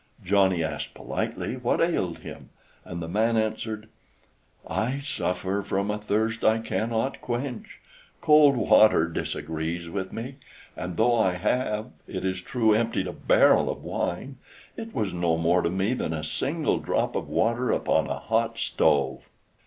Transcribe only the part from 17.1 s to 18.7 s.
of water upon a hot